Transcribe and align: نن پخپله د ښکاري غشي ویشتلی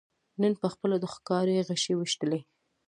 نن 0.41 0.53
پخپله 0.61 0.95
د 0.99 1.05
ښکاري 1.13 1.55
غشي 1.67 1.93
ویشتلی 1.95 2.41